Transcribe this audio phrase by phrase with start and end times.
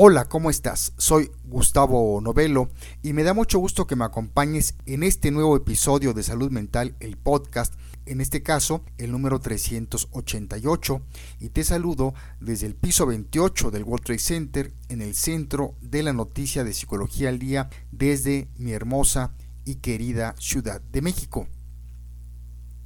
[0.00, 0.92] Hola, ¿cómo estás?
[0.96, 2.70] Soy Gustavo Novelo
[3.02, 6.94] y me da mucho gusto que me acompañes en este nuevo episodio de Salud Mental,
[7.00, 7.74] el podcast,
[8.06, 11.02] en este caso el número 388,
[11.40, 16.04] y te saludo desde el piso 28 del World Trade Center en el centro de
[16.04, 19.34] la noticia de Psicología al Día desde mi hermosa
[19.64, 21.48] y querida Ciudad de México.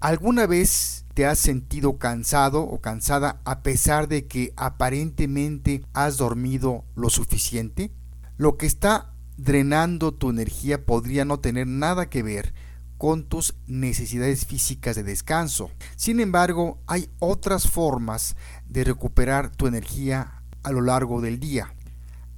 [0.00, 6.84] ¿Alguna vez te has sentido cansado o cansada a pesar de que aparentemente has dormido
[6.94, 7.90] lo suficiente?
[8.36, 12.54] Lo que está drenando tu energía podría no tener nada que ver
[12.98, 15.70] con tus necesidades físicas de descanso.
[15.96, 18.36] Sin embargo, hay otras formas
[18.68, 21.74] de recuperar tu energía a lo largo del día.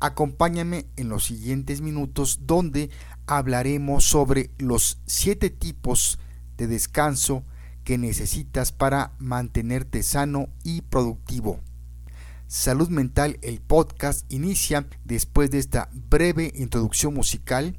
[0.00, 2.90] Acompáñame en los siguientes minutos donde
[3.26, 6.18] hablaremos sobre los siete tipos
[6.56, 7.44] de descanso
[7.88, 11.58] que necesitas para mantenerte sano y productivo.
[12.46, 17.78] Salud Mental, el podcast, inicia después de esta breve introducción musical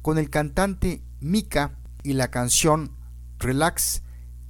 [0.00, 2.92] con el cantante Mika y la canción
[3.40, 4.02] Relax,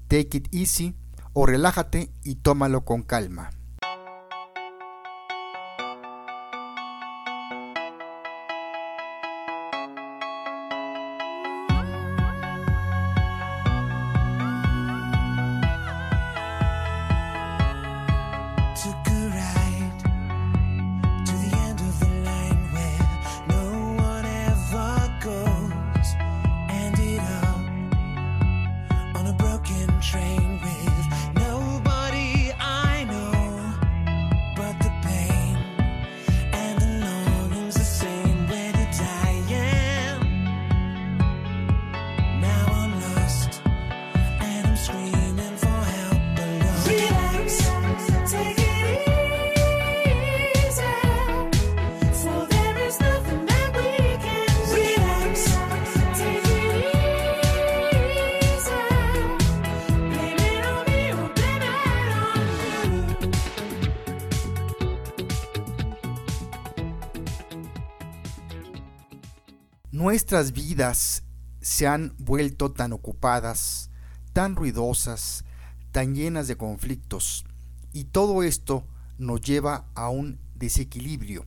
[0.08, 0.94] Take It Easy
[1.32, 3.57] o Relájate y tómalo con calma.
[69.98, 71.24] Nuestras vidas
[71.60, 73.90] se han vuelto tan ocupadas,
[74.32, 75.44] tan ruidosas,
[75.90, 77.44] tan llenas de conflictos,
[77.92, 78.86] y todo esto
[79.18, 81.46] nos lleva a un desequilibrio.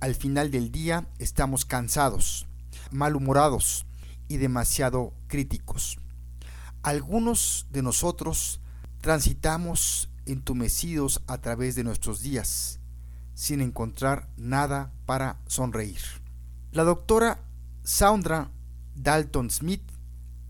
[0.00, 2.46] Al final del día estamos cansados,
[2.90, 3.84] malhumorados
[4.28, 5.98] y demasiado críticos.
[6.82, 8.62] Algunos de nosotros
[9.02, 12.80] transitamos entumecidos a través de nuestros días,
[13.34, 16.00] sin encontrar nada para sonreír.
[16.72, 17.44] La doctora
[17.88, 18.50] Sandra
[18.96, 19.80] Dalton Smith,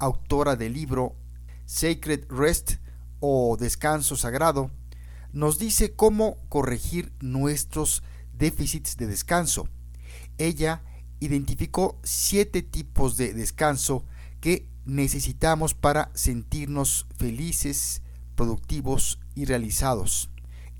[0.00, 1.14] autora del libro
[1.66, 2.72] Sacred Rest
[3.20, 4.72] o Descanso Sagrado,
[5.32, 9.68] nos dice cómo corregir nuestros déficits de descanso.
[10.36, 10.82] Ella
[11.20, 14.04] identificó siete tipos de descanso
[14.40, 18.02] que necesitamos para sentirnos felices,
[18.34, 20.28] productivos y realizados.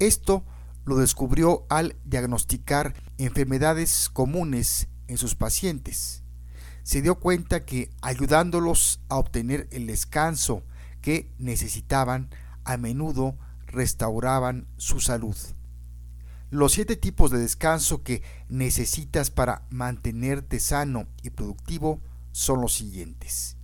[0.01, 0.45] Esto
[0.85, 6.25] lo descubrió al diagnosticar enfermedades comunes en sus pacientes
[6.88, 10.62] se dio cuenta que ayudándolos a obtener el descanso
[11.03, 12.31] que necesitaban,
[12.65, 15.37] a menudo restauraban su salud.
[16.49, 22.00] Los siete tipos de descanso que necesitas para mantenerte sano y productivo
[22.32, 23.59] son los siguientes.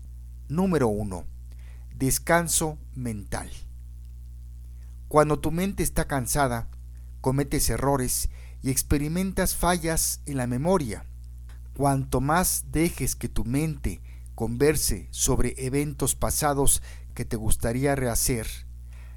[0.50, 1.24] Número 1.
[1.96, 3.50] Descanso mental.
[5.08, 6.68] Cuando tu mente está cansada,
[7.22, 8.28] cometes errores
[8.62, 11.06] y experimentas fallas en la memoria.
[11.76, 14.00] Cuanto más dejes que tu mente
[14.36, 16.82] converse sobre eventos pasados
[17.14, 18.46] que te gustaría rehacer,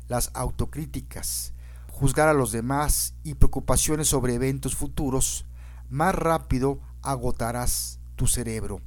[0.08, 1.54] las autocríticas,
[1.92, 5.46] juzgar a los demás y preocupaciones sobre eventos futuros,
[5.90, 8.82] más rápido agotarás tu cerebro.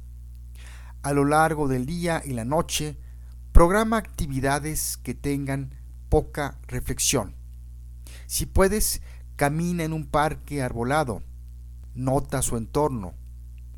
[1.01, 2.97] A lo largo del día y la noche,
[3.53, 5.75] programa actividades que tengan
[6.09, 7.35] poca reflexión.
[8.27, 9.01] Si puedes,
[9.37, 11.23] camina en un parque arbolado,
[11.95, 13.13] nota su entorno,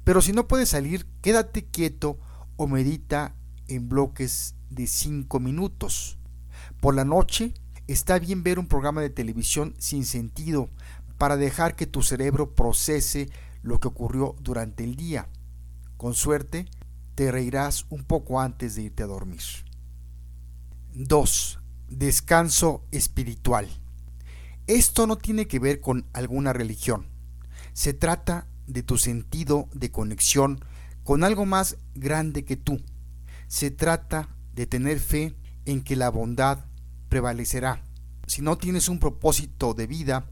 [0.03, 2.19] pero si no puedes salir, quédate quieto
[2.55, 3.35] o medita
[3.67, 6.17] en bloques de 5 minutos.
[6.79, 7.53] Por la noche
[7.87, 10.69] está bien ver un programa de televisión sin sentido
[11.17, 13.29] para dejar que tu cerebro procese
[13.61, 15.29] lo que ocurrió durante el día.
[15.97, 16.65] Con suerte,
[17.15, 19.41] te reirás un poco antes de irte a dormir.
[20.93, 21.59] 2.
[21.87, 23.69] Descanso espiritual.
[24.67, 27.07] Esto no tiene que ver con alguna religión.
[27.73, 30.63] Se trata de tu sentido de conexión
[31.03, 32.81] con algo más grande que tú.
[33.47, 36.65] Se trata de tener fe en que la bondad
[37.09, 37.83] prevalecerá.
[38.27, 40.25] Si no tienes un propósito de vida,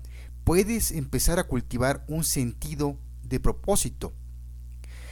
[0.43, 4.13] puedes empezar a cultivar un sentido de propósito.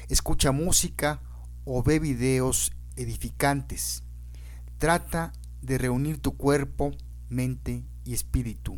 [0.08, 1.22] Escucha música
[1.66, 4.04] o ve videos edificantes.
[4.78, 6.92] Trata de reunir tu cuerpo,
[7.28, 8.76] mente y espíritu.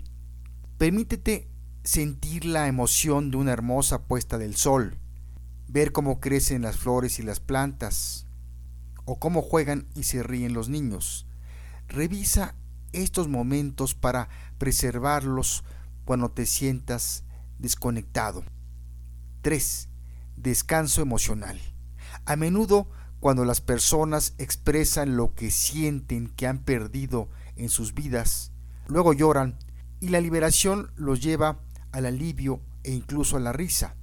[0.77, 1.50] Permítete
[1.83, 4.97] sentir la emoción de una hermosa puesta del sol,
[5.67, 8.27] ver cómo crecen las flores y las plantas,
[9.05, 11.25] o cómo juegan y se ríen los niños.
[11.87, 12.55] Revisa
[12.93, 15.63] estos momentos para preservarlos
[16.05, 17.23] cuando te sientas
[17.57, 18.43] desconectado.
[19.41, 19.89] 3.
[20.37, 21.59] Descanso emocional.
[22.25, 22.89] A menudo
[23.19, 28.51] cuando las personas expresan lo que sienten que han perdido en sus vidas,
[28.87, 29.57] luego lloran
[29.99, 31.59] y la liberación los lleva
[31.91, 33.95] al alivio e incluso a la risa.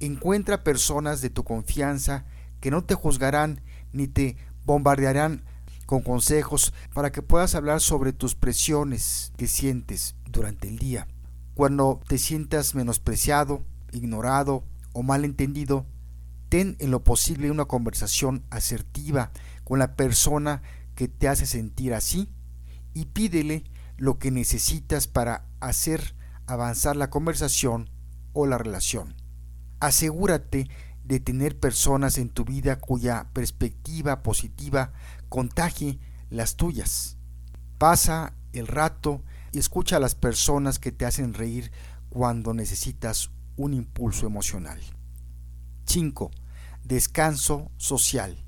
[0.00, 2.24] Encuentra personas de tu confianza
[2.60, 3.60] que no te juzgarán
[3.92, 5.44] ni te bombardearán
[5.86, 11.08] con consejos para que puedas hablar sobre tus presiones que sientes durante el día.
[11.54, 15.86] Cuando te sientas menospreciado, ignorado o malentendido,
[16.48, 19.32] ten en lo posible una conversación asertiva
[19.64, 20.62] con la persona
[20.94, 22.28] que te hace sentir así
[22.94, 23.64] y pídele
[23.96, 26.14] lo que necesitas para hacer
[26.46, 27.90] avanzar la conversación
[28.32, 29.14] o la relación.
[29.80, 30.68] Asegúrate
[31.04, 34.92] de tener personas en tu vida cuya perspectiva positiva
[35.28, 35.98] contagie
[36.30, 37.16] las tuyas.
[37.78, 41.72] Pasa el rato y escucha a las personas que te hacen reír
[42.08, 44.80] cuando necesitas un impulso emocional.
[45.86, 46.30] 5
[46.84, 48.44] descanso social.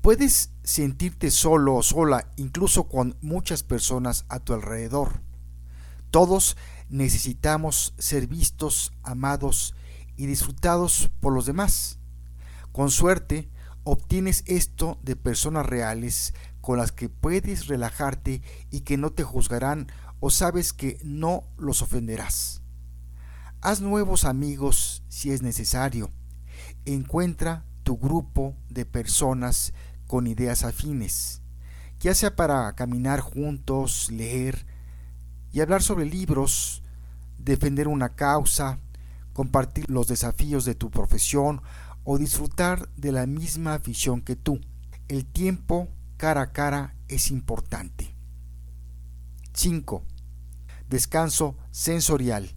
[0.00, 5.22] Puedes sentirte solo o sola incluso con muchas personas a tu alrededor.
[6.10, 6.56] Todos
[6.90, 9.74] necesitamos ser vistos, amados
[10.16, 11.98] y disfrutados por los demás.
[12.72, 13.48] Con suerte,
[13.84, 19.86] obtienes esto de personas reales con las que puedes relajarte y que no te juzgarán
[20.20, 22.62] o sabes que no los ofenderás.
[23.62, 26.10] Haz nuevos amigos si es necesario
[26.84, 29.72] encuentra tu grupo de personas
[30.06, 31.42] con ideas afines,
[32.00, 34.66] ya sea para caminar juntos, leer
[35.52, 36.82] y hablar sobre libros,
[37.38, 38.78] defender una causa,
[39.32, 41.62] compartir los desafíos de tu profesión
[42.04, 44.60] o disfrutar de la misma afición que tú.
[45.08, 48.14] El tiempo cara a cara es importante.
[49.54, 50.02] 5.
[50.88, 52.54] Descanso sensorial.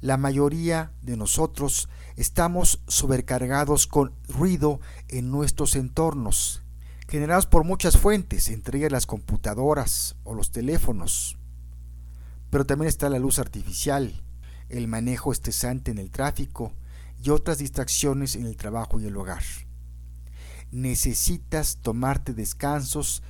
[0.00, 6.62] La mayoría de nosotros estamos sobrecargados con ruido en nuestros entornos,
[7.08, 11.38] generados por muchas fuentes, entre ellas las computadoras o los teléfonos.
[12.54, 14.22] Pero también está la luz artificial,
[14.68, 16.72] el manejo estresante en el tráfico
[17.20, 19.42] y otras distracciones en el trabajo y el hogar.
[20.70, 23.24] Necesitas tomarte descansos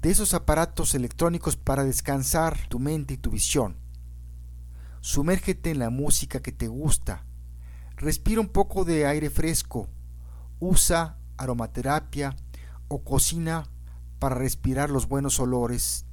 [0.00, 3.76] de esos aparatos electrónicos para descansar tu mente y tu visión.
[5.02, 7.26] Sumérgete en la música que te gusta,
[7.98, 9.90] Respira un poco de aire fresco.
[10.58, 12.34] Usa aromaterapia
[12.88, 13.68] o cocina
[14.18, 16.06] para respirar los buenos olores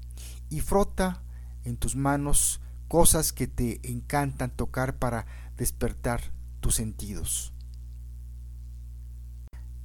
[0.49, 1.21] y frota
[1.65, 5.25] en tus manos cosas que te encantan tocar para
[5.57, 6.21] despertar
[6.61, 7.51] tus sentidos.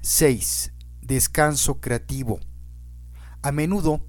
[0.02, 0.72] 6.
[1.02, 2.38] Descanso creativo.
[3.42, 4.06] A menudo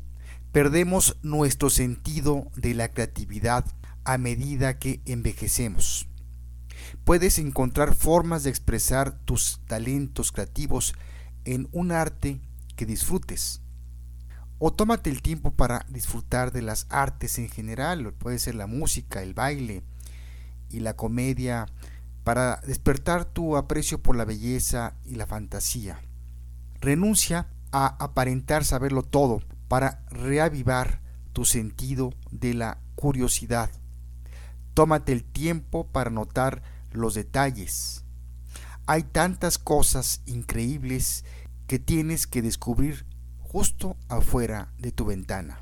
[0.51, 3.65] perdemos nuestro sentido de la creatividad
[4.03, 6.07] a medida que envejecemos
[7.03, 10.93] puedes encontrar formas de expresar tus talentos creativos
[11.45, 12.41] en un arte
[12.75, 13.61] que disfrutes.
[14.63, 19.23] O tómate el tiempo para disfrutar de las artes en general, puede ser la música,
[19.23, 19.81] el baile
[20.69, 21.65] y la comedia,
[22.23, 25.99] para despertar tu aprecio por la belleza y la fantasía.
[26.79, 31.01] Renuncia a aparentar saberlo todo para reavivar
[31.33, 33.71] tu sentido de la curiosidad.
[34.75, 38.03] Tómate el tiempo para notar los detalles.
[38.85, 41.25] Hay tantas cosas increíbles
[41.65, 43.09] que tienes que descubrir
[43.51, 45.59] justo afuera de tu ventana.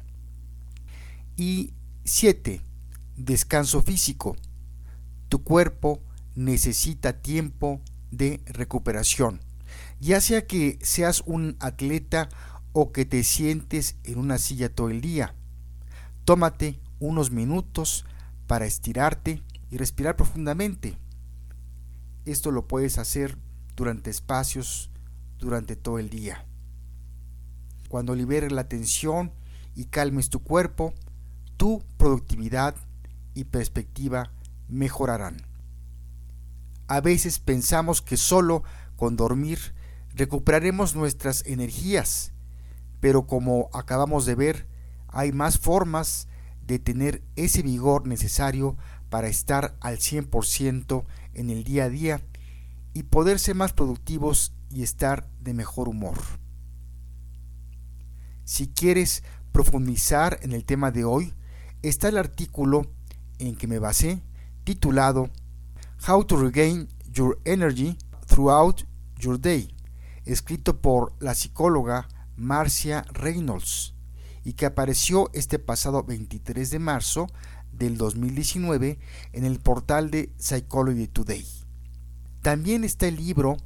[1.36, 2.62] Y 7.
[3.16, 4.36] Descanso físico.
[5.28, 6.00] Tu cuerpo
[6.36, 7.82] necesita tiempo
[8.12, 9.40] de recuperación,
[10.00, 12.30] ya sea que seas un atleta
[12.74, 15.34] o que te sientes en una silla todo el día.
[16.26, 18.06] Tómate unos minutos
[18.46, 19.42] para estirarte
[19.72, 21.00] y respirar profundamente.
[22.26, 23.36] Esto lo puedes hacer
[23.76, 24.92] durante espacios
[25.40, 26.46] durante todo el día.
[27.90, 29.34] Cuando liberes la tensión
[29.76, 30.94] y calmes tu cuerpo,
[31.58, 32.76] tu productividad
[33.34, 34.32] y perspectiva
[34.68, 35.42] mejorarán.
[36.88, 38.64] A veces pensamos que solo
[38.96, 39.74] con dormir
[40.14, 42.32] recuperaremos nuestras energías,
[43.00, 44.68] pero como acabamos de ver,
[45.08, 46.28] hay más formas
[46.66, 48.78] de tener ese vigor necesario
[49.10, 52.22] para estar al 100% en el día a día
[52.94, 56.18] y poder ser más productivos y estar de mejor humor.
[58.50, 61.36] Si quieres profundizar en el tema de hoy,
[61.84, 62.88] está el artículo
[63.38, 64.24] en que me basé
[64.64, 65.30] titulado
[66.08, 68.88] How to Regain Your Energy Throughout
[69.20, 69.72] Your Day,
[70.26, 73.94] escrito por la psicóloga Marcia Reynolds
[74.44, 77.28] y que apareció este pasado 23 de marzo
[77.72, 78.98] del 2019
[79.32, 81.46] en el portal de Psychology Today.
[82.42, 83.58] También está el libro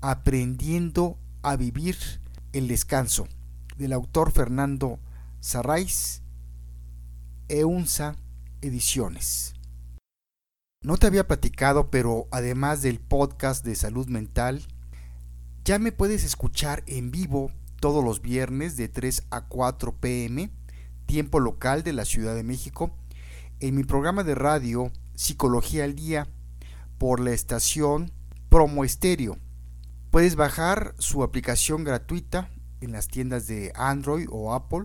[0.00, 1.96] Aprendiendo a vivir
[2.52, 3.26] el descanso
[3.76, 4.98] del autor Fernando
[5.40, 6.22] Sarraiz,
[7.48, 8.16] EUNSA
[8.60, 9.54] Ediciones.
[10.82, 14.62] No te había platicado, pero además del podcast de salud mental,
[15.64, 20.50] ya me puedes escuchar en vivo todos los viernes de 3 a 4 pm,
[21.06, 22.96] tiempo local de la Ciudad de México,
[23.60, 26.28] en mi programa de radio Psicología al Día
[26.98, 28.12] por la estación
[28.48, 29.38] Promo Estéreo.
[30.10, 32.50] Puedes bajar su aplicación gratuita
[32.82, 34.84] en las tiendas de Android o Apple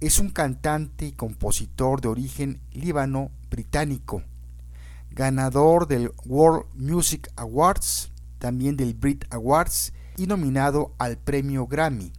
[0.00, 4.22] es un cantante y compositor de origen líbano-británico,
[5.10, 12.12] ganador del World Music Awards, también del Brit Awards y nominado al premio Grammy.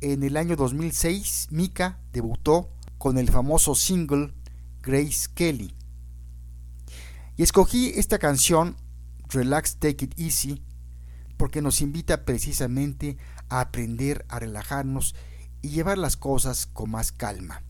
[0.00, 4.32] En el año 2006, Mika debutó con el famoso single
[4.82, 5.74] Grace Kelly.
[7.36, 8.76] Y escogí esta canción,
[9.28, 10.62] Relax Take It Easy,
[11.36, 13.16] porque nos invita precisamente
[13.48, 15.14] a aprender a relajarnos
[15.62, 17.62] y llevar las cosas con más calma.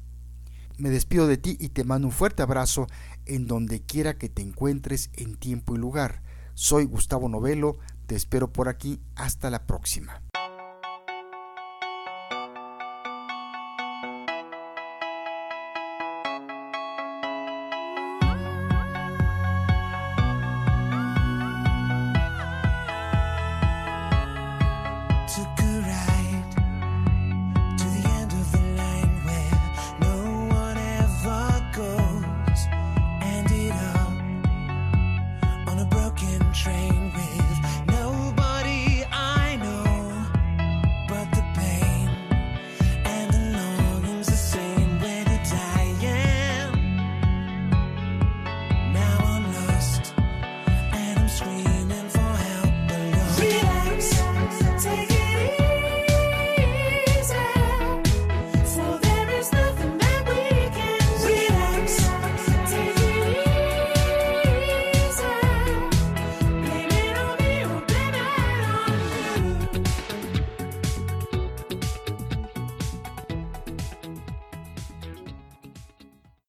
[0.77, 2.89] Me despido de ti y te mando un fuerte abrazo
[3.27, 6.23] en donde quiera que te encuentres en tiempo y lugar.
[6.55, 10.21] Soy Gustavo Novelo, te espero por aquí, hasta la próxima.